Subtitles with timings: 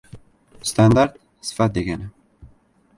[0.69, 1.21] Standart–
[1.51, 2.11] sifat degani